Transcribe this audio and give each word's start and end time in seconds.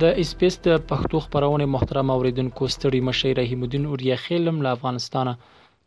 د 0.00 0.04
اسپیس 0.22 0.54
د 0.66 0.68
پښتو 0.90 1.16
خبرونه 1.24 1.64
محترم 1.74 2.06
اوریدونکو 2.16 2.62
ستړي 2.74 3.00
مشي 3.08 3.30
رحیم 3.40 3.60
الدین 3.66 3.84
اوریا 3.88 4.16
خیلم 4.26 4.56
له 4.64 4.70
افغانستانه 4.76 5.32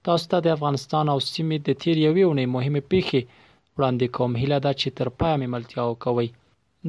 تاسو 0.07 0.25
ته 0.31 0.37
د 0.41 0.47
افغانستان 0.57 1.05
او 1.13 1.19
سیمې 1.33 1.57
د 1.67 1.69
تیر 1.81 1.97
یوې 2.07 2.23
ونې 2.27 2.45
مهمه 2.55 2.81
پیښه 2.91 3.19
وړاندې 3.77 4.05
کوم 4.15 4.31
هیله 4.41 4.57
ده 4.65 4.71
چې 4.81 4.87
تر 4.97 5.07
پای 5.19 5.33
مملتیا 5.43 5.83
وکوي 5.87 6.27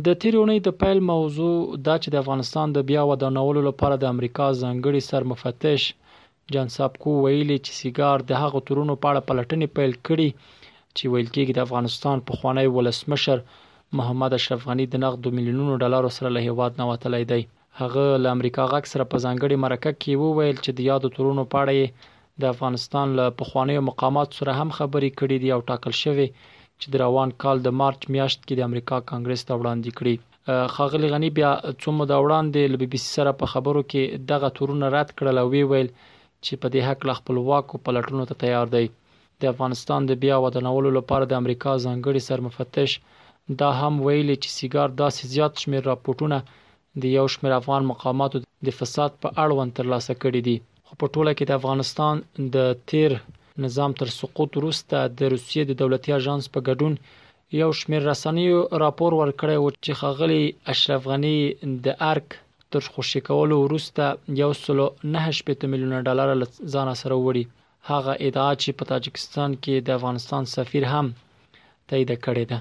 د 0.05 0.07
تیر 0.21 0.35
ونې 0.39 0.59
د 0.63 0.69
پیل 0.81 0.99
موضوع 1.13 1.55
دا 1.87 1.95
چې 2.03 2.09
د 2.11 2.17
افغانستان 2.25 2.67
د 2.73 2.79
بیا 2.89 3.03
ودانولو 3.11 3.61
لپاره 3.69 3.95
د 3.99 4.05
امریکا 4.15 4.47
ځنګړي 4.63 5.01
سرمفتش 5.11 5.81
جان 6.53 6.69
سابکو 6.77 7.11
ویلي 7.25 7.59
چې 7.65 7.73
سیګار 7.81 8.17
د 8.31 8.43
هغو 8.43 8.65
تورونو 8.67 8.95
په 9.03 9.07
اړه 9.11 9.27
پلټنې 9.29 9.67
پیل 9.77 9.93
کړي 10.07 10.29
چې 10.97 11.05
ویل 11.13 11.29
کېږي 11.35 11.53
د 11.55 11.61
افغانستان 11.67 12.17
په 12.27 12.33
خوانی 12.39 12.67
ولسمشر 12.77 13.39
محمد 14.01 14.33
اشرف 14.37 14.63
غنی 14.69 14.85
د 14.93 15.01
نقد 15.05 15.25
ملیونونو 15.39 15.75
ډالرو 15.83 16.11
سره 16.17 16.29
له 16.37 16.41
هیواد 16.49 16.73
نه 16.81 16.85
وتلی 16.91 17.21
دی 17.33 17.41
هغه 17.83 18.05
له 18.23 18.29
امریکا 18.37 18.65
غاک 18.73 18.85
سره 18.93 19.05
په 19.13 19.17
ځانګړي 19.25 19.57
مرکه 19.65 19.91
کې 20.03 20.21
وویل 20.23 20.57
چې 20.65 20.71
د 20.79 20.89
یادو 20.91 21.09
تورونو 21.19 21.45
پاړې 21.53 21.83
د 22.45 22.51
افغانستان 22.55 23.07
له 23.21 23.27
پخوانیو 23.43 23.87
مقامات 23.91 24.29
سره 24.41 24.53
هم 24.61 24.71
خبرې 24.79 25.11
کړې 25.19 25.37
دي 25.45 25.51
او 25.57 25.61
ټاکل 25.71 25.95
شوی 26.03 26.29
چې 26.81 26.87
د 26.97 27.03
روان 27.05 27.31
کال 27.45 27.57
د 27.69 27.77
مارچ 27.83 28.01
میاشت 28.17 28.39
کې 28.47 28.55
د 28.61 28.69
امریکا 28.69 28.99
کانګرس 29.13 29.43
ته 29.49 29.53
وړاندې 29.61 29.91
کړي 29.99 30.15
خاغلی 30.77 31.09
غنی 31.15 31.31
بیا 31.39 31.53
څو 31.83 31.89
مده 32.01 32.17
وړاندې 32.25 32.61
له 32.75 32.85
بي 32.85 32.93
بي 32.95 32.99
سي 33.07 33.13
سره 33.19 33.39
په 33.43 33.47
خبرو 33.57 33.83
کې 33.91 34.27
دغه 34.33 34.55
تورونه 34.61 34.91
رد 34.97 35.15
کړل 35.19 35.37
او 35.45 35.49
ویل 35.55 35.89
چې 36.45 36.55
په 36.63 36.69
دې 36.75 36.81
حق 36.89 37.09
له 37.11 37.15
خپلواکو 37.21 37.85
پلټونو 37.87 38.29
ته 38.33 38.43
تیار 38.45 38.67
دی 38.77 38.85
د 39.43 39.57
افغانستان 39.57 40.07
د 40.11 40.21
بیا 40.25 40.43
ودانولو 40.47 40.91
لپاره 41.01 41.31
د 41.31 41.41
امریکا 41.43 41.77
ځانګړي 41.85 42.21
سرمفتش 42.29 43.01
دا 43.61 43.69
هم 43.81 43.95
ویلي 44.07 44.37
چې 44.43 44.49
سیګار 44.59 44.89
داسې 45.03 45.23
زیات 45.35 45.53
شمیر 45.63 45.83
راپورټونه 45.93 46.37
د 47.03 47.05
یو 47.19 47.27
شمیر 47.35 47.53
افغان 47.61 47.83
مقاماتو 47.93 48.39
د 48.67 48.69
فساد 48.79 49.11
په 49.23 49.29
اړوند 49.45 49.71
ترلاسه 49.79 50.13
کړي 50.23 50.41
دي 50.47 50.57
خو 50.87 50.93
په 51.01 51.07
ټوله 51.15 51.33
کې 51.39 51.45
د 51.47 51.53
افغانستان 51.61 52.15
د 52.55 52.57
تیر 52.93 53.11
نظام 53.65 53.91
تر 54.01 54.09
سقوط 54.21 54.51
وروسته 54.61 54.97
د 55.19 55.21
روسیې 55.35 55.63
د 55.67 55.73
دولتي 55.83 56.11
اژانس 56.19 56.45
په 56.55 56.61
ګډون 56.69 56.95
یو 57.63 57.71
شمیر 57.81 58.03
رسنیو 58.11 58.59
راپور 58.85 59.13
ورکړی 59.23 59.57
و 59.61 59.67
چې 59.85 59.93
خغلی 60.01 60.43
اشرف 60.73 61.01
غنی 61.11 61.37
د 61.85 61.87
ارک 62.13 62.29
تر 62.73 62.83
خوشی 62.95 63.21
کولو 63.29 63.57
وروسته 63.65 64.05
یو 64.43 64.51
سلو 64.65 64.87
9 65.19 65.35
میلیونه 65.73 65.99
ډالر 66.07 66.29
ځان 66.75 66.89
سره 67.03 67.15
وړي 67.25 67.45
هغه 67.91 68.13
ادعا 68.27 68.51
چې 68.63 68.71
په 68.79 68.85
تاجکستان 68.93 69.51
کې 69.63 69.75
د 69.87 69.89
افغانستان 69.99 70.43
سفیر 70.57 70.85
هم 70.93 71.07
تایید 71.89 72.11
کړې 72.27 72.45
ده 72.53 72.61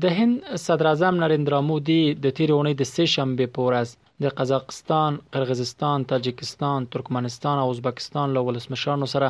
د 0.00 0.04
هند 0.18 0.36
صدر 0.66 0.86
اعظم 0.90 1.14
نریندرا 1.22 1.56
مودي 1.70 2.02
د 2.26 2.30
تیر 2.36 2.50
اونۍ 2.54 2.74
د 2.76 2.82
سه 2.92 3.04
شنبه 3.14 3.46
پورز 3.56 3.88
د 4.26 4.30
قزاقستان، 4.38 5.12
قرغیزستان، 5.36 5.98
تاجکستان، 6.12 6.78
ترکمنستان 6.94 7.56
او 7.64 7.66
ازبکستان 7.72 8.28
له 8.36 8.40
ولسمشرانو 8.48 9.06
سره 9.14 9.28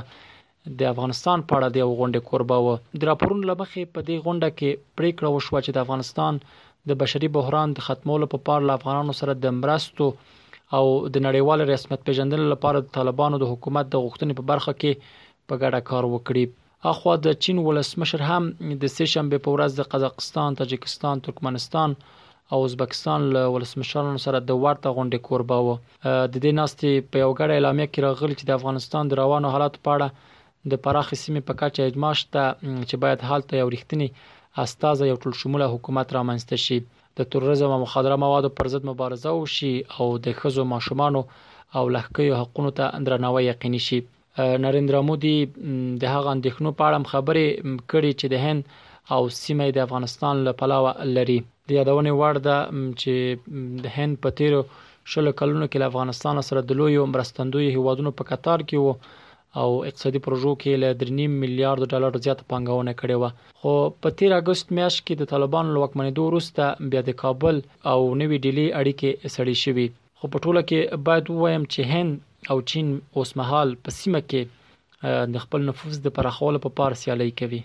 د 0.83 0.91
افغانستان 0.93 1.39
په 1.49 1.53
اړه 1.59 1.69
د 1.71 1.79
غونډې 1.99 2.21
کوربه 2.29 2.59
و 2.67 3.01
د 3.01 3.11
راپورونو 3.11 3.45
لمخې 3.51 3.83
په 3.95 4.01
دې 4.11 4.17
غونډه 4.29 4.49
کې 4.59 4.71
پریکړه 5.01 5.29
وشوه 5.33 5.61
چې 5.65 5.71
د 5.79 5.85
افغانستان 5.85 6.39
د 6.93 7.03
بشري 7.03 7.29
بحران 7.41 7.69
د 7.79 7.89
ختمولو 7.91 8.27
په 8.35 8.43
پار 8.51 8.61
له 8.71 8.79
افغانانو 8.81 9.19
سره 9.23 9.35
د 9.47 9.57
مرستو 9.63 10.09
او 10.77 10.85
د 11.15 11.17
نړیوال 11.27 11.61
رسمیت 11.75 12.07
پیژندل 12.11 12.43
لپاره 12.55 12.81
د 12.83 12.95
طالبانو 13.01 13.43
د 13.45 13.53
حکومت 13.55 13.87
د 13.95 14.05
غوښتنې 14.05 14.35
په 14.39 14.49
برخه 14.53 14.77
کې 14.81 15.13
په 15.49 15.55
ګډه 15.63 15.81
کار 15.93 16.05
وکړي 16.15 16.45
اخوا 16.91 17.13
د 17.27 17.35
چین 17.45 17.59
ولسمشر 17.69 18.21
هم 18.31 18.43
د 18.83 18.91
سه 18.97 19.05
شنبه 19.13 19.39
په 19.45 19.51
ورځ 19.55 19.71
د 19.77 19.83
قزاقستان، 19.93 20.51
تاجکستان، 20.61 21.17
ترکمنستان 21.25 21.91
او 22.53 22.59
ازبکستان 22.69 23.21
له 23.35 23.43
ولسمشرانو 23.57 24.21
سره 24.27 24.39
د 24.41 24.51
ورته 24.65 24.89
غونډې 24.97 25.19
کوربه 25.29 25.59
و 25.67 25.77
د 26.33 26.35
دې 26.45 26.53
ناستې 26.61 26.91
په 27.11 27.17
یو 27.25 27.31
غړ 27.39 27.49
اعلامیه 27.55 27.87
کې 27.93 28.01
راغلی 28.07 28.35
چې 28.39 28.45
د 28.49 28.53
افغانستان 28.59 29.03
د 29.13 29.21
روانو 29.23 29.53
حالاتو 29.55 29.83
په 29.85 29.91
اړه 29.97 30.09
د 30.73 30.81
پراخ 30.87 31.07
سیمې 31.23 31.43
په 31.49 31.55
کچه 31.61 31.83
اجماع 31.91 32.13
شته 32.21 32.45
چې 32.89 32.97
باید 33.05 33.19
حالت 33.29 33.49
یو 33.59 33.69
رښتینی 33.77 34.09
استازه 34.65 35.05
یو 35.11 35.17
ټول 35.23 35.35
شموله 35.43 35.67
حکومت 35.75 36.07
رامنځته 36.19 36.57
شي 36.67 36.79
د 37.21 37.29
تروریزم 37.35 37.71
او 37.77 37.81
مخدره 37.85 38.17
موادو 38.25 38.55
پر 38.59 38.67
ضد 38.75 38.83
مبارزه 38.91 39.31
وشي 39.39 39.75
او 39.99 40.07
د 40.27 40.39
خزو 40.41 40.65
ماشومان 40.75 41.13
او 41.77 41.85
لهکې 41.97 42.25
حقوقو 42.41 42.75
ته 42.81 42.87
درناوی 43.11 43.43
یقیني 43.53 43.81
شي 43.89 44.01
نریندرا 44.65 45.01
مودي 45.09 45.35
د 45.49 46.03
هغه 46.15 46.29
اندېښنو 46.37 46.71
په 46.81 46.85
اړه 46.89 46.99
خبرې 47.13 47.47
کړې 47.91 48.13
چې 48.21 48.27
د 48.33 48.35
هند 48.45 48.63
او 49.15 49.23
سیمه 49.43 49.67
د 49.77 49.85
افغانستان 49.87 50.37
له 50.47 50.53
پلاوه 50.63 50.93
لري 51.17 51.39
د 51.71 51.77
یادونې 51.79 52.13
وړ 52.21 52.35
ده 52.49 52.59
چې 53.01 53.13
د 53.87 53.97
هند 53.97 54.15
په 54.27 54.39
تیرو 54.43 54.61
شلو 55.13 55.31
کلونو 55.41 55.67
کې 55.71 55.79
له 55.85 55.91
افغانستان 55.93 56.37
سره 56.51 56.61
د 56.71 56.81
لوی 56.81 56.95
مرستندوی 57.15 57.67
هیوادونو 57.77 58.11
په 58.21 58.31
کتار 58.33 58.61
کې 58.69 58.77
وو 58.85 58.93
او 59.61 59.69
اقتصادي 59.89 60.21
پروژو 60.27 60.51
کې 60.63 60.73
له 60.83 60.89
3.5 61.01 61.41
میلیارډ 61.43 61.83
ډالر 61.93 62.11
زیات 62.27 62.41
پانګونه 62.53 62.93
کړې 63.01 63.17
و 63.23 63.25
خو 63.63 63.73
په 64.03 64.09
13 64.27 64.39
اگست 64.43 64.67
میاشت 64.79 64.99
کې 65.07 65.15
د 65.21 65.25
طالبانو 65.33 65.69
لوکمنې 65.77 66.17
دوه 66.19 66.27
وروسته 66.31 66.65
بیا 66.95 67.03
د 67.09 67.19
کابل 67.23 67.57
او 67.93 67.99
نوې 68.21 68.37
ډیلی 68.45 68.67
اړیکې 68.81 69.11
سړې 69.35 69.57
شوې 69.65 69.87
خو 70.19 70.25
په 70.37 70.45
ټوله 70.45 70.61
کې 70.69 70.81
باید 71.09 71.25
وایم 71.43 71.65
چې 71.75 71.81
هند 71.95 72.11
او 72.51 72.61
چین 72.71 72.89
اوسمهال 73.17 73.69
په 73.87 73.91
سیمه 74.01 74.21
کې 74.31 74.43
د 75.35 75.45
خپل 75.45 75.61
نفوذ 75.69 75.97
د 76.07 76.15
پراخولو 76.17 76.59
په 76.65 76.71
پار 76.81 76.93
سیالي 77.03 77.31
کوي 77.43 77.61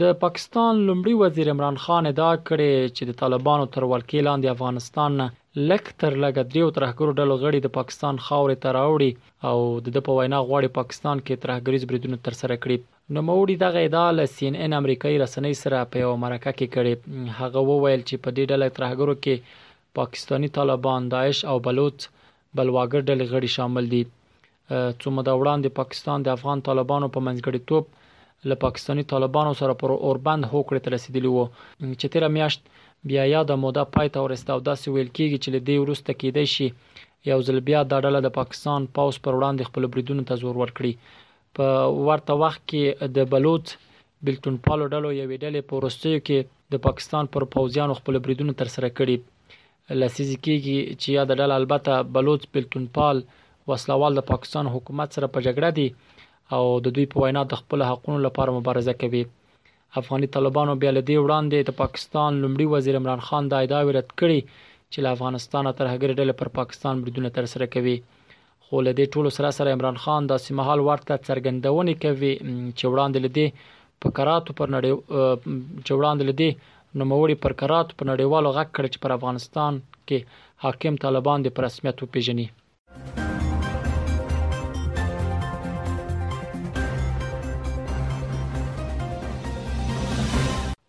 د 0.00 0.14
پاکستان 0.22 0.74
لومړي 0.88 1.14
وزیر 1.22 1.48
عمران 1.54 1.76
خان 1.84 2.04
ادعا 2.12 2.32
کړې 2.48 2.72
چې 2.96 3.02
د 3.06 3.12
طالبانو 3.22 3.66
تر 3.74 3.82
ولکې 3.92 4.18
لاندې 4.28 4.52
افغانستان 4.54 5.12
لک 5.56 5.88
تر 6.02 6.14
لګه 6.24 6.42
دریو 6.52 6.68
ترهګرو 6.76 7.14
ډلو 7.18 7.34
غړي 7.42 7.58
د 7.64 7.68
پاکستان 7.78 8.14
خاورې 8.26 8.56
ته 8.62 8.68
راوړي 8.78 9.10
او 9.48 9.56
د 9.96 10.04
په 10.06 10.12
وینا 10.18 10.38
غواړي 10.48 10.68
پاکستان 10.78 11.20
کې 11.26 11.42
ترهګریز 11.42 11.82
بریدونه 11.90 12.16
تر 12.28 12.34
سره 12.40 12.56
کړي 12.66 12.76
نو 13.16 13.20
موري 13.30 13.54
دغه 13.64 13.78
ادعا 13.88 14.06
له 14.18 14.24
سین 14.36 14.54
ان 14.66 14.72
امریکایي 14.80 15.18
رسنۍ 15.24 15.54
سره 15.62 15.82
په 15.96 16.06
یو 16.06 16.12
مرکه 16.24 16.52
کې 16.58 16.66
کړي 16.74 16.92
هغه 17.40 17.60
وویل 17.70 18.02
چې 18.08 18.16
په 18.26 18.36
دې 18.36 18.44
ډله 18.50 18.68
ترهګرو 18.76 19.14
کې 19.24 19.34
پاکستانی 20.00 20.48
طالبان 20.58 21.00
داعش 21.16 21.38
او 21.50 21.56
بلوچ 21.66 21.98
بلواګر 22.56 23.00
ډلې 23.08 23.26
غړي 23.32 23.48
شامل 23.56 23.84
دي 23.94 24.02
څو 25.00 25.08
مده 25.16 25.32
وړاندې 25.40 25.68
پاکستان 25.80 26.18
د 26.28 26.36
افغان 26.36 26.58
طالبانو 26.70 27.12
په 27.14 27.20
منځګړې 27.26 27.60
توپ 27.72 27.84
له 28.50 28.54
پاکستانی 28.64 29.04
طالبانو 29.14 29.52
سره 29.60 29.74
پر 29.84 29.90
اوربند 30.06 30.42
هوکړه 30.52 30.80
ترسیدلی 30.86 31.30
وو 31.34 31.44
چې 31.56 32.14
تیر 32.14 32.28
میاشت 32.38 32.62
بیا 33.04 33.24
یاده 33.34 33.54
موده 33.62 33.84
پای 33.94 34.08
ته 34.14 34.20
ورسته 34.24 34.50
او 34.54 34.60
داسې 34.68 34.86
ویل 34.94 35.08
کیږي 35.18 35.38
چې 35.42 35.48
له 35.54 35.60
دې 35.68 35.76
وروسته 35.82 36.10
کېدای 36.20 36.46
شي 36.54 36.66
یو 37.30 37.38
ځل 37.48 37.58
بیا 37.68 37.80
دا 37.92 37.98
ډله 38.04 38.20
د 38.26 38.30
پاکستان 38.40 38.80
پاوس 38.98 39.16
پر 39.24 39.32
وړاندې 39.38 39.68
خپل 39.68 39.82
بریدونو 39.94 40.22
ته 40.28 40.34
زور 40.42 40.56
ورکړي 40.58 40.92
په 41.56 41.66
ورته 42.08 42.32
وخت 42.42 42.62
کې 42.70 42.82
د 43.16 43.26
بلوط 43.32 43.66
بلټون 44.28 44.56
پالو 44.68 44.84
ډلو 44.94 45.10
یوې 45.20 45.36
ډلې 45.44 45.60
په 45.68 45.72
ورستیو 45.80 46.22
کې 46.26 46.38
د 46.72 46.84
پاکستان 46.86 47.24
پر 47.36 47.42
پوځیانو 47.56 47.98
خپل 48.00 48.14
بریدونو 48.28 48.52
تر 48.62 48.68
سره 48.76 48.88
کړي 48.98 49.16
لسیز 50.00 50.30
کېږي 50.44 50.78
چې 51.00 51.08
یاد 51.18 51.30
ډله 51.40 51.54
البته 51.60 51.92
بلوط 52.16 52.42
بلټون 52.54 52.84
پال 52.98 53.16
وسلوال 53.70 54.12
د 54.20 54.30
پاکستان 54.32 54.64
حکومت 54.78 55.08
سره 55.20 55.26
په 55.34 55.40
جګړه 55.46 55.70
دي 55.78 55.88
او 56.56 56.64
د 56.84 56.96
دوی 56.96 57.06
په 57.12 57.16
وینا 57.22 57.42
د 57.50 57.54
خپل 57.62 57.78
حقوقو 57.90 58.24
لپاره 58.30 58.50
مبارزه 58.60 58.94
کوي 59.04 59.24
افغاني 60.00 60.26
طالبانو 60.34 60.74
بیا 60.82 60.90
له 60.96 61.02
دې 61.08 61.16
وړاندې 61.24 61.58
د 61.68 61.78
پاکستان 61.82 62.32
لومړي 62.42 62.66
وزیر 62.74 62.94
عمران 63.00 63.20
خان 63.28 63.44
دا 63.52 63.56
ادعا 63.64 63.80
ورد 63.88 64.08
کړې 64.20 64.40
چې 64.92 64.98
له 65.06 65.16
افغانستانه 65.16 65.70
تر 65.80 65.86
هغه 65.92 66.06
ډېر 66.18 66.30
پر 66.42 66.48
پاکستان 66.58 66.94
بریدونه 67.04 67.30
تر 67.38 67.44
سره 67.54 67.66
کوي 67.74 67.96
خو 68.64 68.76
له 68.86 68.92
دې 68.98 69.06
ټولو 69.16 69.30
سره 69.38 69.48
سره 69.58 69.68
عمران 69.78 69.96
خان 70.04 70.22
د 70.30 70.42
سیمهال 70.46 70.80
ورته 70.88 71.14
څرګندونې 71.28 71.94
کوي 72.04 72.32
چې 72.78 72.84
وړاندې 72.92 73.18
لدی 73.26 73.46
په 74.04 74.08
کراتو 74.20 74.50
پر 74.62 74.66
نړۍ 74.74 74.90
چې 75.86 75.92
وړاندې 75.98 76.24
لدی 76.30 76.50
نوموړي 77.00 77.36
پر 77.44 77.52
کراتو 77.60 77.96
په 78.00 78.04
نړیوالو 78.12 78.50
غږ 78.58 78.68
کړ 78.76 78.84
چې 78.92 78.98
پر 79.04 79.10
افغانستان 79.18 79.72
کې 80.06 80.18
حاکم 80.64 80.94
طالبان 81.06 81.38
د 81.46 81.56
پرسمیت 81.58 81.98
پیژني 82.16 82.46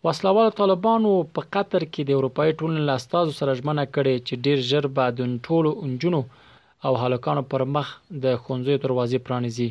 وسلوال 0.06 0.48
طالبانو 0.60 1.10
په 1.36 1.40
قطر 1.54 1.82
کې 1.92 2.02
د 2.08 2.10
اروپאי 2.18 2.48
ټولنې 2.60 2.82
لاستازو 2.88 3.32
سره 3.40 3.56
ژمنه 3.60 3.84
کړې 3.94 4.14
چې 4.26 4.42
ډیر 4.46 4.58
ژر 4.70 4.86
به 4.96 5.04
د 5.18 5.30
ټولو 5.46 5.70
انجونو 5.84 6.20
او 6.86 6.92
هلکانو 7.02 7.42
پر 7.52 7.62
مخ 7.76 7.86
د 8.24 8.26
خونځو 8.42 8.72
دروازې 8.84 9.18
پرانیزي 9.26 9.68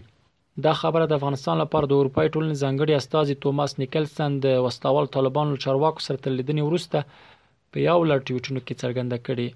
دا 0.65 0.73
خبره 0.81 1.05
د 1.07 1.17
افغانستان 1.19 1.55
لپاره 1.63 1.85
د 1.89 1.93
اروپאי 1.99 2.27
ټولنې 2.33 2.61
ځنګړي 2.63 2.93
استاذ 2.97 3.27
توماس 3.45 3.71
نیکلسن 3.81 4.31
د 4.45 4.65
وسلوال 4.65 5.11
طالبانو 5.17 5.61
چارواکو 5.65 6.05
سره 6.07 6.23
تلیدنې 6.23 6.63
ورسته 6.65 6.99
په 7.71 7.77
یو 7.87 7.99
لړ 8.11 8.19
ټویټونو 8.27 8.59
کې 8.65 8.79
څرګنده 8.81 9.17
کړې 9.27 9.47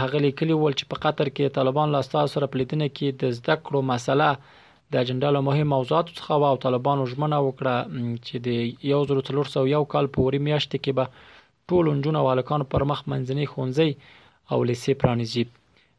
هغه 0.00 0.18
لیکلي 0.26 0.54
ول 0.60 0.74
چې 0.78 0.84
په 0.92 0.96
قطر 1.04 1.26
کې 1.36 1.56
طالبان 1.58 1.94
لاستازو 1.96 2.34
سره 2.36 2.50
پلیتنه 2.54 2.88
کې 2.96 3.08
د 3.20 3.38
زده 3.40 3.54
کړو 3.64 3.88
مسله 3.92 4.30
د 4.92 4.94
اجنډا 5.02 5.28
له 5.36 5.40
مهم 5.48 5.68
موضوعاتو 5.76 6.16
څخه 6.18 6.32
و 6.40 6.44
او 6.52 6.56
طالبانو 6.66 7.02
ژمنه 7.12 7.38
وکړه 7.48 7.74
چې 8.26 8.34
د 8.48 8.50
1401 8.58 9.86
کال 9.92 10.06
پورې 10.16 10.36
میاشتې 10.48 10.78
کې 10.84 10.92
به 10.98 11.04
ټول 11.68 11.84
نجونو 11.96 12.18
او 12.20 12.26
هلکانو 12.32 12.64
پر 12.72 12.82
مخ 12.90 13.00
منځني 13.12 13.46
خونځي 13.52 13.90
او 14.52 14.58
لیسې 14.68 14.92
پرانیزي 15.02 15.44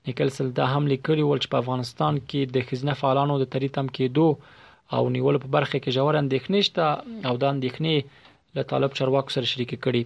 نیکلسل 0.07 0.47
دا 0.59 0.65
هم 0.73 0.83
لیکلی 0.93 1.23
ول 1.25 1.39
چې 1.43 1.49
په 1.53 1.57
افغانستان 1.63 2.13
کې 2.29 2.41
د 2.55 2.67
خزنه 2.67 2.93
فعالانو 3.01 3.35
د 3.41 3.45
تریتم 3.53 3.87
کېدو 3.97 4.27
او 4.95 5.01
نیول 5.15 5.35
په 5.43 5.47
برخه 5.57 5.77
کې 5.83 5.91
جوړ 5.97 6.11
اندېښنې 6.21 6.59
شته 6.67 6.85
او 7.27 7.33
دا 7.43 7.47
اندېښنې 7.55 7.95
له 8.57 8.61
طالب 8.71 8.91
چرواکو 8.99 9.33
سره 9.35 9.45
شریک 9.53 9.71
کړي 9.85 10.03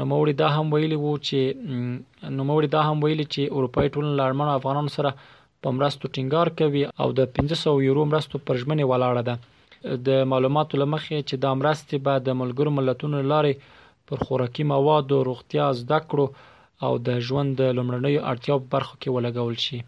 نوموړي 0.00 0.32
دا 0.42 0.48
هم 0.56 0.66
ویلي 0.74 0.98
وو 1.04 1.12
چې 1.26 1.40
نوموړي 2.40 2.68
دا 2.74 2.80
هم 2.88 2.96
ویلي 3.04 3.26
چې 3.34 3.40
اروپای 3.56 3.86
ټولنه 3.94 4.14
لړمن 4.20 4.48
افغانانو 4.58 4.90
سره 4.96 5.10
په 5.64 5.70
مرستو 5.78 6.06
ټینګار 6.16 6.48
کوي 6.58 6.80
او 7.02 7.08
د 7.18 7.26
1500 7.40 7.74
یورو 7.88 8.04
مرستو 8.12 8.38
پر 8.46 8.58
ژمنه 8.62 8.86
ولاړه 8.92 9.22
ده 9.28 9.96
د 10.08 10.24
معلوماتو 10.32 10.80
لمخې 10.82 11.18
چې 11.28 11.34
د 11.44 11.60
مرستې 11.60 12.00
به 12.08 12.24
د 12.28 12.38
ملګرو 12.40 12.72
ملتونو 12.78 13.20
لارې 13.32 13.54
پر 14.08 14.24
خوراکي 14.26 14.64
موادو 14.72 15.18
روغتیا 15.28 15.68
زده 15.82 15.98
کړو 16.10 16.26
او 16.88 16.92
د 17.10 17.22
ژوند 17.30 17.54
د 17.62 17.70
لمړنۍ 17.78 18.14
اړتیا 18.30 18.54
په 18.58 18.70
برخو 18.74 18.98
کې 19.00 19.14
ولګول 19.16 19.56
شي 19.66 19.80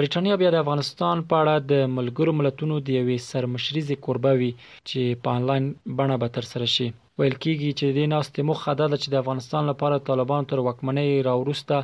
برېټانیا 0.00 0.36
بیا 0.40 0.50
د 0.56 0.62
افغانستان 0.64 1.24
په 1.30 1.34
اړه 1.42 1.70
د 1.74 1.94
ملګرو 1.98 2.32
ملتونو 2.40 2.78
د 2.84 2.88
یوې 3.00 3.18
سرمشريزي 3.30 3.96
قربوي 4.08 4.50
چې 4.88 5.22
په 5.24 5.36
انلاین 5.40 5.66
بڼه 5.98 6.16
به 6.22 6.28
ترسره 6.36 6.68
شي 6.78 6.86
ویل 7.20 7.36
کېږي 7.44 7.70
چې 7.78 7.84
د 7.88 7.92
دې 7.98 8.04
ناستې 8.14 8.40
موخه 8.48 8.72
دا 8.80 8.86
ده 8.92 8.96
چې 9.02 9.08
د 9.10 9.14
افغانستان 9.22 9.62
لپاره 9.70 10.04
طالبان 10.08 10.42
تر 10.50 10.58
وکمنۍ 10.66 11.10
راوروسته 11.28 11.76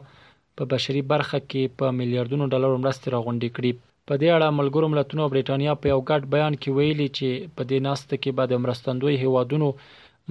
په 0.56 0.62
بشري 0.72 1.02
برخه 1.12 1.38
کې 1.50 1.62
په 1.78 1.86
میلیارډونو 1.98 2.44
ډالرو 2.52 2.78
مرستې 2.84 3.08
راغونډې 3.14 3.50
کړي 3.56 3.70
په 4.08 4.14
دې 4.20 4.28
اړه 4.36 4.48
ملګرو 4.60 4.86
ملتونو 4.92 5.20
او 5.24 5.28
برېټانیا 5.34 5.72
په 5.80 5.86
یو 5.92 6.00
ګډ 6.10 6.22
بیان 6.34 6.54
کې 6.60 6.70
ویلي 6.76 7.08
چې 7.16 7.28
په 7.56 7.62
دې 7.70 7.78
ناسته 7.88 8.14
کې 8.22 8.30
به 8.36 8.44
د 8.50 8.54
مرستندوی 8.64 9.14
هیوادونو 9.24 9.68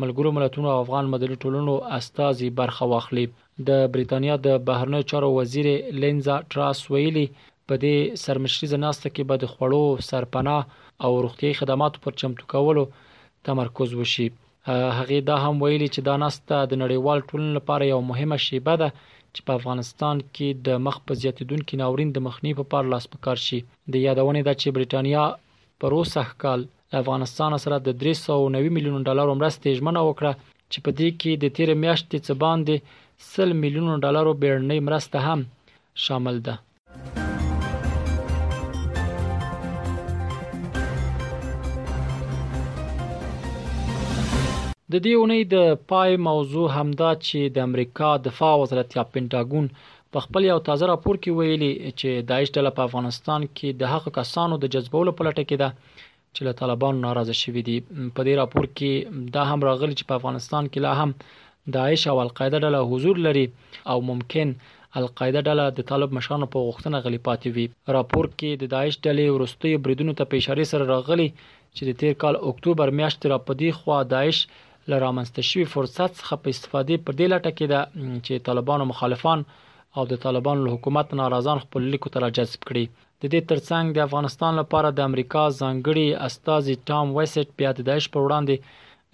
ملګرو 0.02 0.30
ملتونو 0.38 0.68
او 0.74 0.78
افغان 0.86 1.06
مدني 1.14 1.36
ټولنو 1.44 1.74
استازي 1.98 2.48
برخه 2.60 2.84
واخلي 2.94 3.26
د 3.68 3.70
برېټانیا 3.94 4.36
د 4.48 4.50
بهرنیو 4.70 5.08
چارو 5.12 5.30
وزیر 5.40 5.68
لینزا 6.02 6.36
ټراس 6.52 6.80
ویلي 6.94 7.26
په 7.68 7.74
دې 7.84 7.96
سرمشري 8.26 8.68
ناسته 8.86 9.08
کې 9.14 9.24
به 9.30 9.36
د 9.40 9.46
خړو 9.54 9.84
سرپناه 10.10 10.62
او 11.06 11.12
روغتي 11.26 11.50
خدماتو 11.60 11.98
پر 12.04 12.14
چمتو 12.22 12.44
کولو 12.54 12.84
تمرکز 13.48 13.90
وشي 14.02 14.28
هغه 14.98 15.18
دا 15.30 15.36
هم 15.44 15.56
ویلي 15.64 15.90
چې 15.96 16.00
دا 16.10 16.16
نسته 16.24 16.58
د 16.72 16.80
نړیوال 16.84 17.20
ټولن 17.32 17.50
لپاره 17.58 17.84
یو 17.94 18.00
مهمه 18.12 18.38
شیبه 18.48 18.74
ده 18.82 18.90
چې 19.34 19.40
په 19.50 19.58
افغانستان 19.60 20.18
کې 20.36 20.48
د 20.68 20.84
مخ 20.86 20.98
په 21.10 21.14
زیاتیدونکو 21.24 21.74
ناورین 21.82 22.10
د 22.16 22.20
مخنی 22.28 22.52
په 22.60 22.64
پار 22.72 22.84
لاس 22.94 23.06
پکار 23.16 23.38
شي 23.46 23.60
د 23.94 24.06
یادونه 24.08 24.42
ده 24.48 24.54
چې 24.62 24.68
برېټانیا 24.76 25.24
پروسه 25.84 26.22
کال 26.44 26.60
افغانستان 27.02 27.52
سره 27.66 27.78
د 27.88 27.98
390 28.06 28.74
میلیون 28.78 29.02
ډالر 29.10 29.28
مرستې 29.42 29.70
ژمنه 29.82 30.02
وکړه 30.08 30.32
چې 30.72 30.80
په 30.86 30.92
دې 31.00 31.10
کې 31.20 31.32
د 31.42 31.46
13 31.60 31.82
میاشتې 31.84 32.18
څخه 32.26 32.42
باندې 32.46 33.54
100 33.54 33.62
میلیون 33.64 33.92
ډالر 34.06 34.26
بیرنۍ 34.46 34.80
مرسته 34.90 35.18
هم 35.28 35.40
شامل 36.06 36.38
ده 36.48 36.56
د 44.94 44.96
دې 45.06 45.12
اونۍ 45.20 45.42
د 45.54 45.56
پای 45.92 46.12
موضوع 46.30 46.66
همدا 46.78 47.12
چې 47.28 47.40
د 47.56 47.58
امریکا 47.68 48.10
دفاع 48.26 48.54
وزارت 48.64 48.90
یا 48.98 49.04
پینټاګون 49.14 49.66
په 50.14 50.18
خپل 50.26 50.42
یو 50.52 50.58
تازه 50.68 50.86
راپور 50.92 51.16
کې 51.24 51.32
ویلي 51.38 51.72
چې 52.00 52.10
داعش 52.32 52.50
ډله 52.58 52.72
په 52.80 52.86
افغانستان 52.88 53.42
کې 53.56 53.70
د 53.80 53.84
حق 53.94 54.06
کسانو 54.18 54.56
د 54.64 54.72
جذبولو 54.76 55.12
په 55.18 55.22
لټه 55.28 55.44
کې 55.50 55.58
ده 55.64 55.70
چې 56.36 56.42
له 56.48 56.54
طالبانو 56.60 57.04
ناراضه 57.06 57.36
شوي 57.44 57.62
دي 57.70 57.78
په 58.16 58.22
دې 58.28 58.34
راپور 58.42 58.66
کې 58.78 58.92
دا 59.38 59.44
هم 59.54 59.60
راغلي 59.70 59.96
چې 60.00 60.06
په 60.12 60.18
افغانستان 60.20 60.64
کې 60.72 60.80
لا 60.86 60.94
هم 61.00 61.10
داعش 61.78 62.02
او 62.14 62.18
القاعده 62.26 62.58
ډله 62.66 62.80
حضور 62.92 63.16
لري 63.28 63.46
او 63.94 63.98
ممکن 64.10 64.48
القاعده 65.00 65.40
ډله 65.48 65.66
د 65.80 65.88
طالب 65.94 66.10
مشرانو 66.18 66.48
په 66.58 66.68
غوښتنه 66.68 66.98
غلی 67.08 67.20
پاتې 67.30 67.48
وي 67.56 67.66
راپور 67.98 68.26
کې 68.40 68.50
د 68.62 68.64
داعش 68.76 68.94
ډلې 69.06 69.26
ورستۍ 69.34 69.72
بریدونو 69.88 70.14
ته 70.22 70.30
په 70.30 70.42
اشاره 70.42 70.64
سره 70.74 70.84
راغلي 70.96 71.28
چې 71.76 71.84
د 71.90 72.00
تیر 72.02 72.14
کال 72.26 72.36
اکتوبر 72.52 72.88
میاشتې 73.00 73.26
را 73.34 73.38
پدې 73.48 73.70
خوا 73.80 74.00
داعش 74.16 74.40
له 74.92 74.96
رامنځته 75.08 75.42
شوی 75.50 75.66
فرصت 75.76 76.12
څخه 76.20 76.34
په 76.44 76.48
استفادې 76.54 76.96
پر 77.06 77.14
دې 77.20 77.28
لټه 77.34 77.52
کې 77.58 77.66
ده 77.74 77.82
چې 78.26 78.46
طالبانو 78.48 78.84
مخالفان 78.92 79.40
او 79.98 80.04
د 80.12 80.22
طالبانو 80.26 80.62
له 80.66 80.72
حکومت 80.76 81.08
ناراضان 81.22 81.58
خپل 81.66 81.82
لیکو 81.94 82.08
ته 82.14 82.18
راجذب 82.26 82.62
کړي 82.70 82.84
د 83.22 83.24
دې 83.34 83.42
ترڅنګ 83.52 83.86
د 83.92 84.00
افغانستان 84.08 84.52
لپاره 84.62 84.90
د 84.92 85.00
امریکا 85.10 85.44
ځانګړي 85.62 86.08
استاذي 86.28 86.76
ټام 86.90 87.06
ویسټ 87.18 87.48
بیا 87.60 87.70
د 87.76 87.80
داعش 87.90 88.06
پر 88.16 88.20
وړاندې 88.26 88.56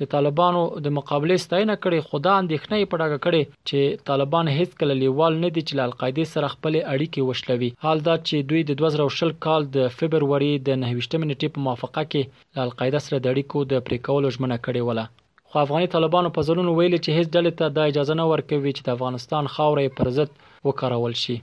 د 0.01 0.09
طالبانو 0.13 0.61
د 0.85 0.93
مقابله 0.97 1.35
ستاینه 1.45 1.75
کړې 1.83 1.99
خدا 2.09 2.33
اندېښنې 2.41 2.81
په 2.91 2.95
ډاګه 3.01 3.19
کړې 3.25 3.41
چې 3.67 3.79
طالبان 4.09 4.45
هیڅ 4.57 4.69
کله 4.79 4.93
لیوال 5.03 5.33
نه 5.43 5.49
دي 5.55 5.61
چې 5.67 5.73
له 5.79 5.83
القاعده 5.89 6.23
سره 6.33 6.47
خپل 6.55 6.73
اړیکې 6.93 7.21
وشلوي 7.29 7.69
حال 7.85 7.97
دا 8.09 8.15
چې 8.27 8.35
دوی 8.49 8.61
د 8.65 8.71
2020 8.83 9.39
کال 9.45 9.61
د 9.77 9.79
فبرवरी 9.99 10.53
د 10.67 10.81
9 10.83 10.91
نیټې 10.99 11.55
په 11.55 11.59
موافقه 11.67 12.03
کې 12.11 12.21
له 12.55 12.61
القاعده 12.67 12.99
سره 13.07 13.17
د 13.21 13.25
اړیکو 13.33 13.57
د 13.71 13.89
پریکولو 13.89 14.29
ژمنه 14.37 14.57
کړې 14.65 14.81
وله 14.89 15.05
خو 15.53 15.59
افغاني 15.59 15.87
طالبانو 15.93 16.29
په 16.35 16.41
ځلونو 16.47 16.71
ویلي 16.75 16.97
چې 17.05 17.09
هیڅ 17.17 17.27
ډلې 17.35 17.51
ته 17.59 17.65
د 17.77 17.79
اجازه 17.89 18.13
نه 18.19 18.25
ورکوي 18.31 18.71
چې 18.77 18.81
د 18.83 18.89
افغانستان 18.95 19.45
خاورې 19.55 19.95
پر 19.97 20.11
ضد 20.17 20.29
وکارول 20.67 21.15
شي 21.23 21.35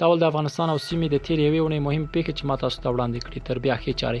دا 0.00 0.06
ول 0.08 0.18
د 0.24 0.26
افغانستان 0.30 0.68
او 0.74 0.76
سیمې 0.88 1.06
د 1.10 1.16
تیر 1.26 1.38
یوې 1.46 1.60
ونې 1.62 1.80
مهم 1.86 2.04
پیکه 2.14 2.32
چې 2.38 2.42
ماته 2.50 2.74
ستوړاندې 2.76 3.24
کړی 3.26 3.40
تر 3.46 3.56
بیا 3.64 3.76
خې 3.82 3.92
چاره 4.02 4.20